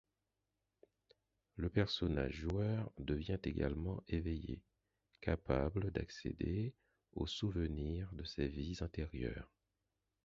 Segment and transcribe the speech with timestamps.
[1.57, 4.63] Le personnage-joueur devient également éveillé,
[5.21, 6.73] capable d'accéder
[7.13, 9.47] aux souvenirs de ses vies antérieures.